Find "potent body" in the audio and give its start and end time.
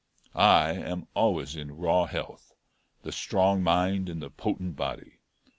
4.31-5.19